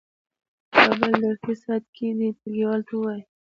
[0.73, 3.21] په بل درسي ساعت کې دې ټولګیوالو ته ووایي.